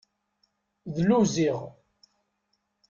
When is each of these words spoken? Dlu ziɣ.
Dlu 0.95 1.19
ziɣ. 1.33 1.59